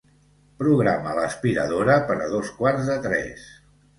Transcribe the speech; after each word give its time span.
Programa 0.61 1.11
l'aspiradora 1.17 1.99
per 2.09 2.17
a 2.27 2.29
dos 2.33 2.51
quarts 2.61 2.89
de 2.93 2.99
tres. 3.05 3.47